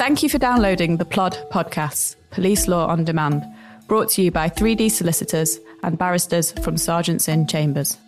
Thank 0.00 0.22
you 0.22 0.30
for 0.30 0.38
downloading 0.38 0.96
the 0.96 1.04
Plod 1.04 1.36
podcasts, 1.50 2.16
Police 2.30 2.68
Law 2.68 2.86
on 2.86 3.04
Demand, 3.04 3.44
brought 3.86 4.08
to 4.12 4.22
you 4.22 4.30
by 4.30 4.48
3D 4.48 4.90
solicitors 4.90 5.60
and 5.82 5.98
barristers 5.98 6.52
from 6.52 6.76
Serjeants 6.76 7.28
Inn 7.28 7.46
Chambers. 7.46 7.98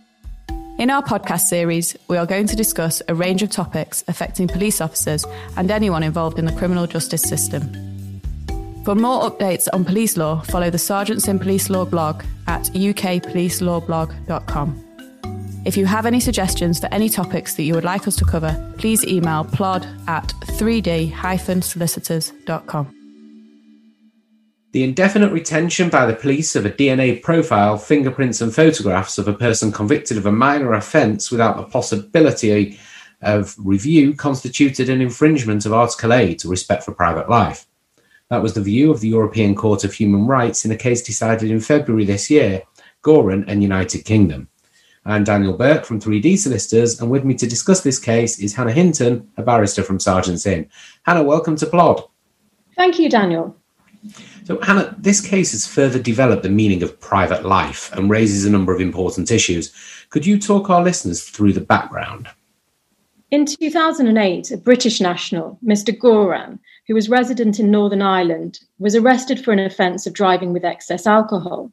In 0.79 0.89
our 0.89 1.03
podcast 1.03 1.43
series, 1.43 1.95
we 2.09 2.17
are 2.17 2.25
going 2.25 2.47
to 2.47 2.57
discuss 2.57 3.03
a 3.09 3.15
range 3.15 3.43
of 3.43 3.51
topics 3.51 4.03
affecting 4.09 4.49
police 4.49 4.81
officers 4.81 5.27
and 5.59 5.71
anyone 5.71 6.03
involved 6.03 6.39
in 6.39 6.47
the 6.47 6.53
criminal 6.53 6.87
justice 6.87 7.21
system. 7.21 7.61
For 8.87 8.95
more 8.95 9.31
updates 9.31 9.69
on 9.75 9.85
police 9.85 10.17
law, 10.17 10.41
follow 10.41 10.71
the 10.71 10.79
Serjeants 10.79 11.29
Inn 11.29 11.39
Police 11.39 11.69
Law 11.69 11.85
blog 11.85 12.25
at 12.47 12.63
ukpolicelawblog.com. 12.73 14.92
If 15.65 15.77
you 15.77 15.87
have 15.87 16.07
any 16.07 16.19
suggestions 16.19 16.81
for 16.81 16.87
any 16.87 17.09
topics 17.09 17.55
that 17.55 17.63
you 17.63 17.75
would 17.75 17.85
like 17.85 18.09
us 18.09 18.17
to 18.17 18.25
cover, 18.25 18.75
please 18.79 19.05
email 19.05 19.45
plod 19.45 19.87
at 20.09 20.27
3d-solicitors.com. 20.47 22.97
The 24.73 24.83
indefinite 24.83 25.33
retention 25.33 25.89
by 25.89 26.07
the 26.07 26.17
police 26.17 26.57
of 26.57 26.67
a 26.67 26.71
DNA 26.71 27.23
profile, 27.23 27.79
fingerprints, 27.79 28.41
and 28.41 28.53
photographs 28.53 29.19
of 29.19 29.29
a 29.29 29.35
person 29.35 29.71
convicted 29.71 30.17
of 30.17 30.27
a 30.27 30.33
minor 30.33 30.73
offence 30.73 31.31
without 31.31 31.57
the 31.57 31.63
possibility 31.63 32.81
of 33.21 33.55
review 33.57 34.15
constituted 34.15 34.89
an 34.89 35.01
infringement 35.01 35.65
of 35.65 35.73
Article 35.73 36.13
8 36.13 36.43
respect 36.45 36.83
for 36.83 36.91
private 36.93 37.31
life. 37.31 37.67
That 38.31 38.43
was 38.43 38.55
the 38.55 38.63
view 38.63 38.91
of 38.91 38.99
the 39.01 39.11
European 39.11 39.55
Court 39.55 39.85
of 39.85 39.93
Human 39.93 40.27
Rights 40.27 40.65
in 40.65 40.73
a 40.73 40.77
case 40.77 41.03
decided 41.03 41.53
in 41.53 41.61
February 41.61 42.05
this 42.05 42.29
year, 42.31 42.63
Gaughran 43.05 43.45
and 43.47 43.63
United 43.63 44.05
Kingdom. 44.05 44.49
I'm 45.05 45.25
Daniel 45.25 45.55
Burke 45.55 45.85
from 45.85 46.01
3D 46.01 46.39
Solicitors, 46.39 47.01
and 47.01 47.11
with 47.11 47.25
me 47.25 47.35
to 47.35 47.47
discuss 47.49 47.81
this 47.81 47.99
case 47.99 48.39
is 48.39 48.55
Hannah 48.55 48.71
Hinton, 48.71 49.29
a 49.37 49.43
barrister 49.43 49.83
from 49.83 49.99
Serjeants 49.99 50.47
Inn. 50.47 50.69
Hannah, 51.03 51.25
welcome 51.25 51.57
to 51.57 51.67
Plod. 51.67 52.05
Thank 52.77 53.01
you, 53.01 53.11
Daniel. 53.11 53.57
So, 54.45 54.61
Hannah, 54.61 54.95
this 54.97 55.21
case 55.21 55.51
has 55.53 55.67
further 55.67 55.99
developed 55.99 56.45
the 56.45 56.51
meaning 56.51 56.85
of 56.85 57.01
private 57.01 57.45
life 57.45 57.93
and 57.95 58.11
raises 58.11 58.45
a 58.45 58.51
number 58.51 58.73
of 58.73 58.81
important 58.81 59.33
issues. 59.33 59.73
Could 60.11 60.25
you 60.25 60.39
talk 60.39 60.71
our 60.71 60.85
listeners 60.85 61.25
through 61.25 61.55
the 61.55 61.61
background? 61.61 62.29
In 63.33 63.45
2008, 63.45 64.53
a 64.53 64.57
British 64.57 65.01
national, 65.01 65.59
Mr. 65.65 65.97
Gaughran, 65.99 66.61
who 66.87 66.95
was 66.95 67.09
resident 67.09 67.59
in 67.59 67.73
Northern 67.73 68.03
Ireland, 68.03 68.61
was 68.79 68.95
arrested 68.95 69.45
for 69.45 69.53
an 69.53 69.59
offence 69.59 70.07
of 70.07 70.13
driving 70.13 70.53
with 70.53 70.65
excess 70.65 71.09
alcohol. 71.09 71.73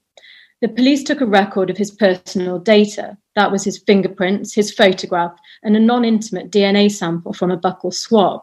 The 0.62 0.68
police 0.68 1.04
took 1.04 1.22
a 1.22 1.26
record 1.26 1.70
of 1.70 1.78
his 1.78 1.90
personal 1.90 2.60
data. 2.60 3.18
That 3.36 3.52
was 3.52 3.64
his 3.64 3.78
fingerprints, 3.78 4.54
his 4.54 4.74
photograph, 4.74 5.34
and 5.64 5.78
a 5.78 5.80
non 5.80 6.04
intimate 6.04 6.52
DNA 6.52 6.92
sample 6.92 7.32
from 7.32 7.50
a 7.50 7.58
buccal 7.58 7.94
swab. 7.94 8.42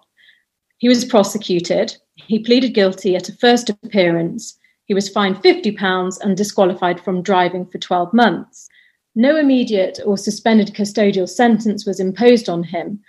He 0.78 0.88
was 0.88 1.04
prosecuted. 1.04 1.96
He 2.14 2.38
pleaded 2.38 2.74
guilty 2.74 3.16
at 3.16 3.28
a 3.28 3.36
first 3.36 3.68
appearance. 3.68 4.58
He 4.86 4.94
was 4.94 5.10
fined 5.10 5.36
£50 5.42 6.20
and 6.20 6.36
disqualified 6.36 7.00
from 7.00 7.22
driving 7.22 7.66
for 7.66 7.78
12 7.78 8.14
months. 8.14 8.68
No 9.14 9.36
immediate 9.36 9.98
or 10.04 10.16
suspended 10.16 10.74
custodial 10.74 11.28
sentence 11.28 11.84
was 11.84 12.00
imposed 12.00 12.48
on 12.48 12.62
him, 12.62 13.00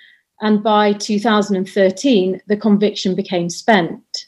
and 0.42 0.62
by 0.62 0.94
2013, 0.94 2.42
the 2.48 2.58
conviction 2.58 3.16
became 3.16 3.50
spent. 3.50 4.27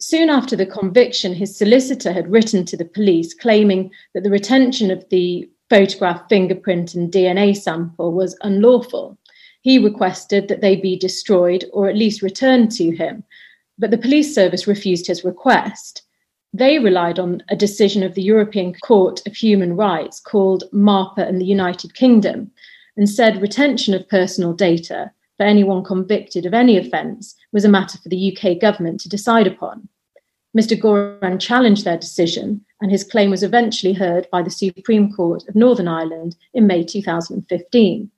Soon 0.00 0.30
after 0.30 0.54
the 0.54 0.66
conviction, 0.66 1.34
his 1.34 1.56
solicitor 1.56 2.12
had 2.12 2.30
written 2.30 2.64
to 2.64 2.76
the 2.76 2.84
police 2.84 3.34
claiming 3.34 3.90
that 4.14 4.22
the 4.22 4.30
retention 4.30 4.92
of 4.92 5.04
the 5.10 5.50
photograph, 5.68 6.28
fingerprint, 6.28 6.94
and 6.94 7.12
DNA 7.12 7.56
sample 7.56 8.12
was 8.12 8.38
unlawful. 8.42 9.18
He 9.62 9.78
requested 9.78 10.46
that 10.48 10.60
they 10.60 10.76
be 10.76 10.96
destroyed 10.96 11.64
or 11.72 11.88
at 11.88 11.96
least 11.96 12.22
returned 12.22 12.70
to 12.72 12.94
him, 12.94 13.24
but 13.76 13.90
the 13.90 13.98
police 13.98 14.32
service 14.32 14.68
refused 14.68 15.08
his 15.08 15.24
request. 15.24 16.02
They 16.52 16.78
relied 16.78 17.18
on 17.18 17.42
a 17.48 17.56
decision 17.56 18.04
of 18.04 18.14
the 18.14 18.22
European 18.22 18.74
Court 18.74 19.20
of 19.26 19.34
Human 19.34 19.76
Rights 19.76 20.20
called 20.20 20.64
Marper 20.72 21.22
and 21.22 21.40
the 21.40 21.44
United 21.44 21.94
Kingdom 21.94 22.52
and 22.96 23.10
said 23.10 23.42
retention 23.42 23.94
of 23.94 24.08
personal 24.08 24.52
data 24.52 25.10
for 25.38 25.44
anyone 25.44 25.82
convicted 25.82 26.44
of 26.44 26.52
any 26.52 26.76
offence 26.76 27.34
was 27.52 27.64
a 27.64 27.68
matter 27.68 27.96
for 27.98 28.10
the 28.10 28.36
UK 28.36 28.60
government 28.60 29.00
to 29.00 29.08
decide 29.08 29.46
upon. 29.46 29.88
Mr. 30.56 30.78
Gaughran 30.78 31.40
challenged 31.40 31.84
their 31.84 31.96
decision, 31.96 32.64
and 32.80 32.90
his 32.90 33.04
claim 33.04 33.30
was 33.30 33.42
eventually 33.42 33.92
heard 33.92 34.26
by 34.30 34.42
the 34.42 34.50
Supreme 34.50 35.12
Court 35.12 35.48
of 35.48 35.54
Northern 35.54 35.88
Ireland 35.88 36.36
in 36.52 36.66
May 36.66 36.84
2015. 36.84 38.10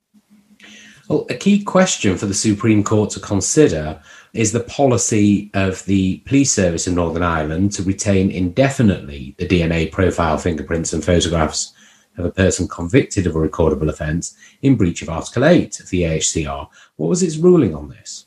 Well, 1.09 1.27
a 1.29 1.35
key 1.35 1.63
question 1.63 2.17
for 2.17 2.27
the 2.27 2.35
Supreme 2.35 2.85
Court 2.85 3.11
to 3.11 3.21
consider 3.21 4.01
is 4.33 4.53
the 4.53 4.61
policy 4.61 5.51
of 5.55 5.85
the 5.87 6.19
police 6.19 6.53
service 6.53 6.87
in 6.87 6.95
Northern 6.95 7.25
Ireland 7.25 7.73
to 7.73 7.83
retain 7.83 8.31
indefinitely 8.31 9.35
the 9.39 9.47
DNA 9.47 9.91
profile, 9.91 10.39
fingerprints, 10.39 10.93
and 10.93 11.05
photographs 11.05 11.75
of 12.16 12.25
a 12.25 12.31
person 12.31 12.69
convicted 12.69 13.26
of 13.26 13.37
a 13.37 13.38
recordable 13.38 13.88
offence 13.88 14.37
in 14.62 14.76
breach 14.76 15.03
of 15.03 15.09
Article 15.09 15.44
8 15.44 15.81
of 15.81 15.88
the 15.91 16.03
ECHR. 16.03 16.69
What 16.97 17.09
was 17.09 17.22
its 17.22 17.37
ruling 17.37 17.75
on 17.75 17.88
this? 17.88 18.26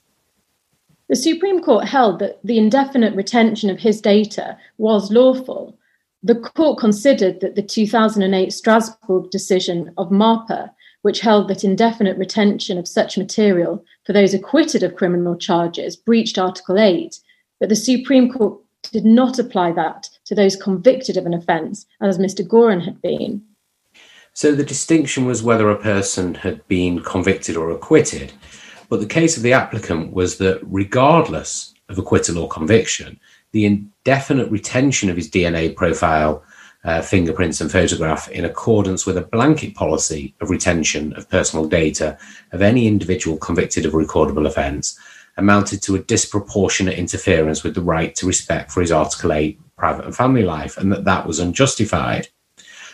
The 1.10 1.16
Supreme 1.16 1.62
Court 1.62 1.86
held 1.86 2.20
that 2.20 2.40
the 2.44 2.58
indefinite 2.58 3.16
retention 3.16 3.70
of 3.70 3.80
his 3.80 4.02
data 4.02 4.58
was 4.78 5.12
lawful. 5.12 5.78
The 6.24 6.36
court 6.36 6.80
considered 6.80 7.42
that 7.42 7.56
the 7.56 7.62
2008 7.62 8.52
Strasbourg 8.52 9.30
decision 9.30 9.94
of 9.98 10.10
Marper, 10.10 10.72
which 11.02 11.20
held 11.20 11.50
that 11.50 11.66
indefinite 11.66 12.18
retention 12.18 12.78
of 12.78 12.88
such 12.88 13.18
material 13.18 13.84
for 14.06 14.14
those 14.14 14.34
acquitted 14.34 14.84
of 14.84 14.96
criminal 14.96 15.36
charges 15.36 15.98
breached 15.98 16.38
Article 16.38 16.80
8, 16.80 17.20
but 17.60 17.70
the 17.70 17.76
Supreme 17.76 18.32
Court 18.32 18.60
did 18.92 19.06
not 19.06 19.40
apply 19.40 19.72
that 19.74 20.10
to 20.26 20.36
those 20.36 20.56
convicted 20.56 21.18
of 21.18 21.26
an 21.26 21.34
offence, 21.34 21.86
as 22.02 22.18
Mr. 22.18 22.46
Gaughran 22.46 22.84
had 22.84 23.02
been. 23.02 23.44
So 24.34 24.56
the 24.56 24.64
distinction 24.64 25.26
was 25.26 25.44
whether 25.44 25.70
a 25.70 25.82
person 25.82 26.34
had 26.34 26.68
been 26.68 27.02
convicted 27.02 27.56
or 27.56 27.70
acquitted. 27.70 28.34
But 28.90 29.00
the 29.00 29.06
case 29.06 29.38
of 29.38 29.44
the 29.44 29.54
applicant 29.54 30.12
was 30.12 30.38
that 30.40 30.60
regardless 30.64 31.74
of 31.88 32.00
acquittal 32.00 32.40
or 32.40 32.50
conviction, 32.50 33.20
the 33.52 33.66
indefinite 33.66 34.50
retention 34.50 35.10
of 35.10 35.16
his 35.16 35.30
DNA 35.30 35.76
profile, 35.76 36.44
uh, 36.84 37.02
fingerprints, 37.02 37.62
and 37.62 37.72
photograph 37.72 38.28
in 38.30 38.44
accordance 38.44 39.06
with 39.06 39.18
a 39.18 39.22
blanket 39.22 39.76
policy 39.76 40.34
of 40.42 40.50
retention 40.50 41.14
of 41.14 41.30
personal 41.30 41.68
data 41.68 42.18
of 42.52 42.62
any 42.64 42.88
individual 42.88 43.38
convicted 43.38 43.86
of 43.86 43.94
a 43.94 43.98
recordable 43.98 44.48
offence 44.48 44.98
amounted 45.38 45.82
to 45.84 45.96
a 45.96 46.00
disproportionate 46.00 46.98
interference 46.98 47.64
with 47.64 47.76
the 47.76 47.82
right 47.82 48.16
to 48.16 48.28
respect 48.28 48.72
for 48.72 48.82
his 48.82 48.92
Article 48.92 49.32
8 49.32 49.60
private 49.78 50.06
and 50.06 50.16
family 50.16 50.44
life, 50.44 50.78
and 50.78 50.92
that 50.92 51.06
that 51.06 51.28
was 51.28 51.40
unjustified. 51.40 52.28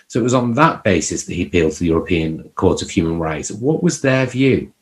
So 0.09 0.19
it 0.19 0.23
was 0.23 0.33
on 0.33 0.55
that 0.55 0.83
basis 0.83 1.25
that 1.25 1.35
he 1.35 1.43
appealed 1.43 1.73
to 1.73 1.79
the 1.79 1.85
European 1.85 2.49
Court 2.55 2.81
of 2.81 2.89
Human 2.89 3.19
Rights. 3.19 3.51
What 3.51 3.83
was 3.83 4.01
their 4.01 4.25
view? 4.25 4.73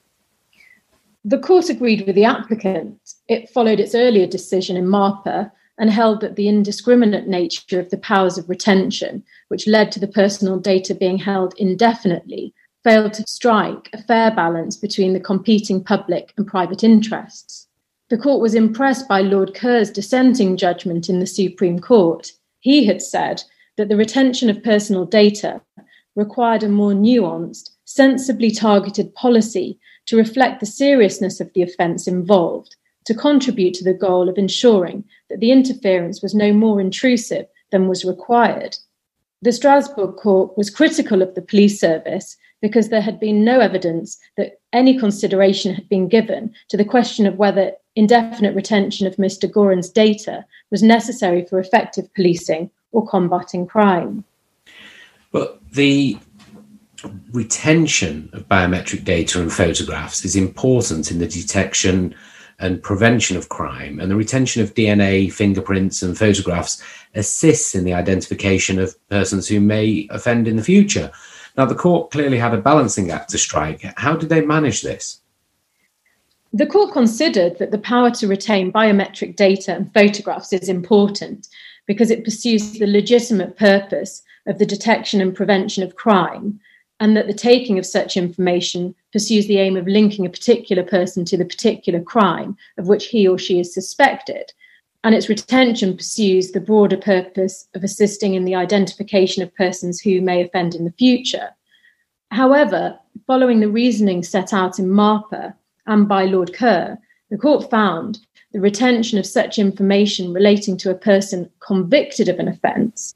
The 1.26 1.38
court 1.38 1.70
agreed 1.70 2.08
with 2.08 2.16
the 2.16 2.24
applicant. 2.24 2.98
It 3.28 3.50
followed 3.50 3.82
its 3.82 3.94
earlier 3.94 4.26
decision 4.26 4.78
in 4.78 4.88
Marper 4.88 5.52
and 5.78 5.90
held 5.90 6.22
that 6.22 6.38
the 6.38 6.48
indiscriminate 6.48 7.28
nature 7.28 7.78
of 7.78 7.90
the 7.90 7.98
powers 7.98 8.38
of 8.38 8.48
retention, 8.48 9.22
which 9.50 9.68
led 9.68 9.92
to 9.92 10.00
the 10.00 10.08
personal 10.08 10.60
data 10.60 10.96
being 10.96 11.18
held 11.18 11.54
indefinitely, 11.58 12.54
failed 12.86 13.12
to 13.14 13.28
strike 13.28 13.90
a 13.92 14.02
fair 14.02 14.32
balance 14.32 14.78
between 14.78 15.12
the 15.12 15.20
competing 15.20 15.84
public 15.84 16.34
and 16.38 16.48
private 16.48 16.86
interests. 16.86 17.68
The 18.08 18.18
court 18.18 18.40
was 18.40 18.56
impressed 18.56 19.10
by 19.10 19.20
Lord 19.20 19.54
Kerr's 19.54 19.92
dissenting 19.92 20.56
judgment 20.56 21.10
in 21.10 21.20
the 21.20 21.28
Supreme 21.28 21.80
Court. 21.80 22.32
He 22.62 22.86
had 22.86 23.02
said 23.02 23.44
that 23.78 23.90
the 23.90 23.96
retention 23.96 24.50
of 24.50 24.64
personal 24.64 25.06
data 25.06 25.62
required 26.16 26.64
a 26.64 26.70
more 26.70 26.94
nuanced, 26.94 27.70
sensibly 27.86 28.52
targeted 28.52 29.14
policy 29.14 29.80
to 30.08 30.18
reflect 30.18 30.60
the 30.60 30.66
seriousness 30.66 31.40
of 31.40 31.52
the 31.54 31.62
offence 31.62 32.08
involved, 32.08 32.76
to 33.06 33.14
contribute 33.14 33.74
to 33.76 33.84
the 33.84 33.94
goal 33.94 34.28
of 34.28 34.38
ensuring 34.38 35.04
that 35.30 35.40
the 35.40 35.51
interference 35.51 36.22
was 36.22 36.34
no 36.34 36.51
more 36.51 36.81
intrusive 36.81 37.46
than 37.72 37.88
was 37.88 38.04
required. 38.04 38.78
The 39.42 39.51
Strasbourg 39.51 40.16
court 40.16 40.57
was 40.57 40.72
critical 40.72 41.22
of 41.22 41.36
the 41.36 41.42
police 41.42 41.80
service 41.80 42.36
because 42.62 42.90
there 42.90 43.01
had 43.01 43.19
been 43.19 43.44
no 43.44 43.60
evidence 43.60 44.18
that 44.36 44.60
any 44.74 44.98
consideration 44.98 45.75
had 45.75 45.88
been 45.88 46.07
given 46.07 46.54
to 46.69 46.78
the 46.78 46.86
question 46.86 47.28
of 47.28 47.38
whether 47.38 47.74
indefinite 47.96 48.56
retention 48.56 49.06
of 49.06 49.18
Mr. 49.18 49.51
Gaughran's 49.51 49.90
data 49.90 50.44
was 50.72 50.81
necessary 50.81 51.46
for 51.46 51.60
effective 51.60 52.12
policing 52.16 52.72
or 52.92 53.07
combating 53.07 53.68
crime. 53.68 54.24
But 55.31 55.60
the 55.72 56.18
retention 57.31 58.30
of 58.34 58.48
biometric 58.48 59.04
data 59.04 59.42
and 59.42 59.51
photographs 59.51 60.25
is 60.25 60.36
important 60.36 61.12
in 61.12 61.19
the 61.19 61.28
detection 61.28 62.16
and 62.60 62.81
prevention 62.81 63.38
of 63.38 63.50
crime, 63.50 64.00
and 64.00 64.10
the 64.10 64.16
retention 64.16 64.63
of 64.63 64.74
DNA, 64.74 65.31
fingerprints, 65.31 66.01
and 66.01 66.18
photographs 66.18 66.81
assists 67.13 67.75
in 67.75 67.84
the 67.84 67.94
identification 67.94 68.80
of 68.80 68.95
persons 69.10 69.48
who 69.48 69.60
may 69.60 70.07
offend 70.10 70.48
in 70.48 70.56
the 70.56 70.63
future. 70.63 71.12
Now, 71.56 71.66
the 71.66 71.75
court 71.75 72.10
clearly 72.10 72.39
had 72.39 72.56
a 72.56 72.62
balancing 72.62 73.12
act 73.12 73.30
to 73.30 73.38
strike. 73.38 73.84
How 73.98 74.16
did 74.16 74.30
they 74.30 74.42
manage 74.42 74.81
this? 74.81 75.22
The 76.54 76.66
court 76.66 76.94
considered 76.94 77.60
that 77.60 77.69
the 77.69 77.78
power 77.78 78.10
to 78.12 78.28
retain 78.28 78.72
biometric 78.72 79.36
data 79.36 79.75
and 79.75 79.94
photographs 79.94 80.54
is 80.54 80.69
important 80.69 81.48
because 81.88 82.12
it 82.12 82.24
pursues 82.24 82.74
the 82.74 82.86
legitimate 82.86 83.57
purpose 83.57 84.22
of 84.45 84.60
the 84.60 84.66
detection 84.66 85.19
and 85.19 85.36
prevention 85.36 85.84
of 85.84 85.95
crime, 85.95 86.60
and 87.00 87.16
that 87.16 87.28
the 87.28 87.34
taking 87.34 87.78
of 87.80 87.86
such 87.86 88.18
information 88.18 88.94
pursues 89.12 89.48
the 89.48 89.60
aim 89.60 89.78
of 89.78 89.88
linking 89.88 90.25
a 90.25 90.30
particular 90.30 90.84
person 90.84 91.24
to 91.25 91.38
the 91.38 91.45
particular 91.45 92.01
crime 92.01 92.57
of 92.78 92.88
which 92.88 93.07
he 93.07 93.28
or 93.28 93.38
she 93.38 93.60
is 93.60 93.74
suspected. 93.74 94.51
And 95.04 95.13
its 95.13 95.30
retention 95.30 95.95
pursues 95.95 96.51
the 96.51 96.60
broader 96.60 96.98
purpose 96.98 97.68
of 97.75 97.84
assisting 97.84 98.34
in 98.34 98.45
the 98.45 98.56
identification 98.56 99.44
of 99.44 99.56
persons 99.56 100.01
who 100.01 100.22
may 100.22 100.42
offend 100.42 100.75
in 100.75 100.86
the 100.86 100.94
future. 100.94 101.50
However, 102.31 103.00
following 103.25 103.60
the 103.60 103.69
reasoning 103.69 104.24
set 104.24 104.54
out 104.54 104.80
in 104.80 104.89
Marper 104.89 105.54
and 105.86 106.07
by 106.07 106.25
Lord 106.25 106.54
Kerr, 106.54 106.98
the 107.30 107.38
court 107.38 107.69
found 107.69 108.19
the 108.57 108.62
retention 108.62 109.19
of 109.19 109.25
such 109.27 109.59
information 109.59 110.33
relating 110.33 110.77
to 110.77 110.89
a 110.89 110.95
person 110.95 111.48
convicted 111.59 112.27
of 112.27 112.39
an 112.39 112.48
offence, 112.48 113.13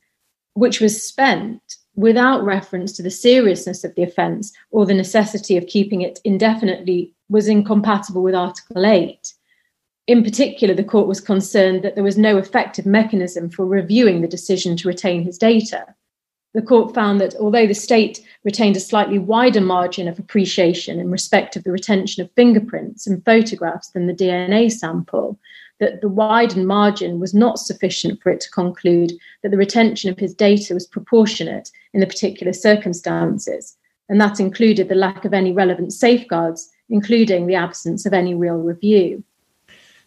which 0.54 0.80
was 0.80 1.02
spent 1.02 1.78
without 1.96 2.44
reference 2.44 2.92
to 2.92 3.02
the 3.02 3.10
seriousness 3.10 3.84
of 3.84 3.96
the 3.96 4.04
offence 4.04 4.54
or 4.70 4.86
the 4.86 4.94
necessity 4.94 5.58
of 5.58 5.66
keeping 5.66 6.02
it 6.02 6.20
indefinitely, 6.24 7.12
was 7.30 7.48
incompatible 7.48 8.22
with 8.22 8.36
Article 8.36 8.86
8. 8.86 9.34
In 10.06 10.24
particular, 10.24 10.76
the 10.76 10.84
court 10.84 11.08
was 11.08 11.20
concerned 11.20 11.82
that 11.82 11.96
there 11.96 12.04
was 12.04 12.20
no 12.20 12.38
effective 12.38 12.86
mechanism 12.86 13.50
for 13.50 13.66
reviewing 13.66 14.22
the 14.22 14.28
decision 14.28 14.78
to 14.78 14.88
retain 14.88 15.24
his 15.24 15.40
data. 15.40 15.88
The 16.54 16.62
court 16.62 16.94
found 16.94 17.22
that 17.22 17.36
although 17.36 17.66
the 17.66 17.74
state 17.74 18.20
retained 18.44 18.76
a 18.76 18.82
slightly 18.82 19.18
wider 19.18 19.62
margin 19.62 20.08
of 20.08 20.20
appreciation 20.20 21.00
in 21.00 21.10
respect 21.10 21.56
of 21.56 21.64
the 21.64 21.72
retention 21.72 22.24
of 22.24 22.32
fingerprints 22.34 23.08
and 23.08 23.24
photographs 23.24 23.90
than 23.90 24.08
the 24.08 24.14
DNA 24.14 24.70
sample, 24.70 25.40
that 25.80 26.02
the 26.02 26.10
widened 26.10 26.68
margin 26.68 27.20
was 27.20 27.34
not 27.34 27.58
sufficient 27.58 28.22
for 28.22 28.32
it 28.32 28.42
to 28.42 28.52
conclude 28.52 29.14
that 29.42 29.50
the 29.50 29.58
retention 29.58 30.12
of 30.12 30.20
his 30.20 30.34
data 30.34 30.74
was 30.74 30.86
proportionate 30.86 31.72
in 31.94 32.02
the 32.02 32.06
particular 32.06 32.54
circumstances, 32.54 33.78
and 34.10 34.20
that 34.20 34.40
included 34.40 34.90
the 34.90 34.96
lack 34.96 35.24
of 35.24 35.34
any 35.34 35.54
relevant 35.54 35.94
safeguards, 35.94 36.70
including 36.90 37.48
the 37.48 37.56
absence 37.56 38.06
of 38.06 38.14
any 38.14 38.36
real 38.36 38.58
review. 38.58 39.24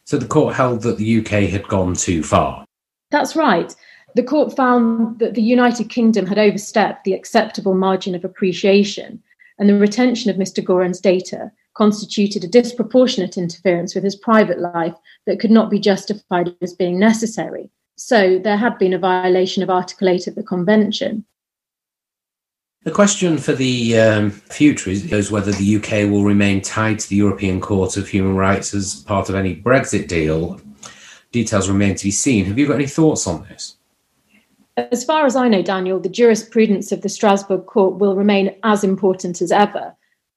So 0.04 0.18
the 0.18 0.28
court 0.28 0.54
held 0.54 0.82
that 0.82 0.98
the 0.98 1.18
UK 1.20 1.48
had 1.50 1.66
gone 1.66 1.94
too 1.94 2.22
far. 2.22 2.66
That's 3.10 3.34
right. 3.34 3.74
The 4.14 4.22
court 4.22 4.54
found 4.54 5.18
that 5.18 5.34
the 5.34 5.42
United 5.42 5.90
Kingdom 5.90 6.26
had 6.26 6.38
overstepped 6.38 7.04
the 7.04 7.14
acceptable 7.14 7.74
margin 7.74 8.14
of 8.14 8.24
appreciation, 8.24 9.20
and 9.58 9.68
the 9.68 9.78
retention 9.78 10.30
of 10.30 10.36
Mr. 10.36 10.64
Gaughran's 10.64 11.00
data 11.00 11.50
constituted 11.74 12.44
a 12.44 12.48
disproportionate 12.48 13.36
interference 13.36 13.94
with 13.94 14.04
his 14.04 14.14
private 14.14 14.60
life 14.60 14.94
that 15.26 15.40
could 15.40 15.50
not 15.50 15.68
be 15.68 15.80
justified 15.80 16.54
as 16.62 16.72
being 16.72 16.98
necessary. 16.98 17.68
So 17.96 18.38
there 18.38 18.56
had 18.56 18.78
been 18.78 18.92
a 18.92 18.98
violation 18.98 19.62
of 19.64 19.70
Article 19.70 20.08
8 20.08 20.28
of 20.28 20.36
the 20.36 20.42
Convention. 20.44 21.24
The 22.84 22.90
question 22.90 23.38
for 23.38 23.54
the 23.54 23.98
um, 23.98 24.30
future 24.30 24.90
is, 24.90 25.10
is, 25.10 25.30
whether 25.30 25.52
the 25.52 25.76
UK 25.76 26.10
will 26.10 26.22
remain 26.22 26.60
tied 26.60 26.98
to 27.00 27.08
the 27.08 27.16
European 27.16 27.60
Court 27.60 27.96
of 27.96 28.06
Human 28.06 28.36
Rights 28.36 28.74
as 28.74 29.02
part 29.02 29.28
of 29.28 29.34
any 29.34 29.56
Brexit 29.56 30.06
deal. 30.06 30.60
Details 31.32 31.68
remain 31.68 31.94
to 31.96 32.04
be 32.04 32.10
seen. 32.10 32.44
Have 32.44 32.58
you 32.58 32.68
got 32.68 32.74
any 32.74 32.86
thoughts 32.86 33.26
on 33.26 33.42
this? 33.44 33.76
As 34.76 35.04
far 35.04 35.24
as 35.24 35.36
I 35.36 35.46
know, 35.46 35.62
Daniel, 35.62 36.00
the 36.00 36.08
jurisprudence 36.08 36.90
of 36.90 37.02
the 37.02 37.08
Strasbourg 37.08 37.66
Court 37.66 37.98
will 37.98 38.16
remain 38.16 38.56
as 38.64 38.82
important 38.82 39.40
as 39.40 39.52
ever. 39.52 39.94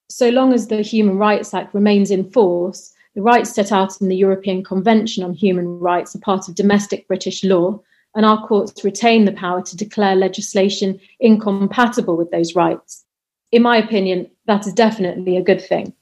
So 0.09 0.29
long 0.29 0.53
as 0.53 0.67
the 0.67 0.81
Human 0.81 1.17
Rights 1.17 1.55
Act 1.55 1.73
remains 1.73 2.11
in 2.11 2.29
force, 2.29 2.93
the 3.15 3.23
rights 3.23 3.49
set 3.49 3.71
out 3.71 3.99
in 3.99 4.09
the 4.09 4.15
European 4.15 4.63
Convention 4.63 5.23
on 5.23 5.33
Human 5.33 5.79
Rights 5.79 6.15
are 6.15 6.19
part 6.19 6.47
of 6.47 6.53
domestic 6.53 7.07
British 7.07 7.43
law, 7.43 7.81
and 8.15 8.27
our 8.27 8.45
courts 8.47 8.83
retain 8.83 9.25
the 9.25 9.31
power 9.31 9.63
to 9.63 9.75
declare 9.75 10.15
legislation 10.15 10.99
incompatible 11.19 12.15
with 12.15 12.29
those 12.29 12.55
rights. 12.55 13.05
In 13.51 13.63
my 13.63 13.77
opinion, 13.77 14.29
that 14.45 14.67
is 14.67 14.73
definitely 14.73 15.35
a 15.35 15.43
good 15.43 15.61
thing. 15.61 15.93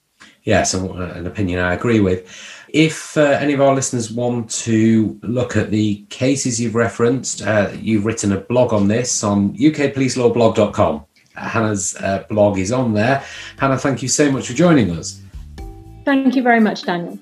Yes, 0.44 0.74
an 0.74 1.26
opinion 1.26 1.60
I 1.60 1.74
agree 1.74 2.02
with. 2.02 2.65
If 2.76 3.16
uh, 3.16 3.22
any 3.22 3.54
of 3.54 3.62
our 3.62 3.74
listeners 3.74 4.12
want 4.12 4.50
to 4.66 5.18
look 5.24 5.56
at 5.56 5.72
the 5.72 6.04
cases 6.10 6.60
you've 6.60 6.76
referenced, 6.76 7.42
uh, 7.42 7.72
you've 7.74 8.06
written 8.06 8.34
a 8.34 8.42
blog 8.42 8.74
on 8.74 8.90
this 8.90 9.24
on 9.24 9.56
ukpolicelawblog.com. 9.56 11.06
Hannah's 11.36 11.96
uh, 11.96 12.26
blog 12.28 12.60
is 12.60 12.74
on 12.74 12.94
there. 12.94 13.24
Hannah, 13.58 13.78
thank 13.78 14.02
you 14.02 14.10
so 14.10 14.30
much 14.30 14.48
for 14.48 14.54
joining 14.54 14.92
us. 14.92 15.22
Thank 16.04 16.36
you 16.36 16.44
very 16.44 16.60
much, 16.60 16.84
Daniel. 16.84 17.18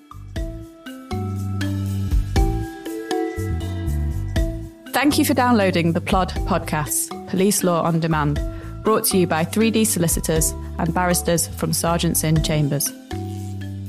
Thank 4.91 5.19
you 5.19 5.25
for 5.25 5.35
downloading 5.35 5.93
the 5.93 6.01
Plod 6.01 6.31
podcasts, 6.47 7.09
Police 7.29 7.63
Law 7.63 7.83
on 7.83 7.99
Demand, 7.99 8.39
brought 8.83 9.03
to 9.05 9.19
you 9.19 9.27
by 9.27 9.45
3D 9.45 9.85
solicitors 9.85 10.49
and 10.79 10.91
barristers 10.95 11.47
from 11.47 11.73
Serjeants 11.73 12.23
Inn 12.23 12.41
Chambers. 12.41 12.91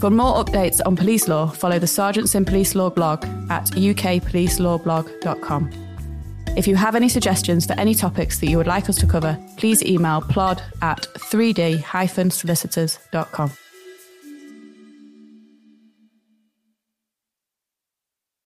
For 0.04 0.10
more 0.10 0.44
updates 0.44 0.80
on 0.84 0.96
police 0.96 1.28
law, 1.28 1.46
follow 1.46 1.78
the 1.78 1.86
Serjeants 1.86 2.34
Inn 2.34 2.44
Police 2.44 2.74
Law 2.74 2.90
blog 2.90 3.24
at 3.48 3.70
ukpolicelawblog.com. 3.70 5.70
If 6.58 6.68
you 6.68 6.76
have 6.76 6.94
any 6.94 7.08
suggestions 7.08 7.64
for 7.64 7.72
any 7.80 7.94
topics 7.94 8.38
that 8.40 8.50
you 8.50 8.58
would 8.58 8.66
like 8.66 8.90
us 8.90 8.96
to 8.96 9.06
cover, 9.06 9.38
please 9.56 9.82
email 9.82 10.20
plod 10.20 10.62
at 10.82 11.08
3d-solicitors.com. 11.14 13.63